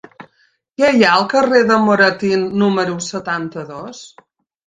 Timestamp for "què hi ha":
0.81-1.09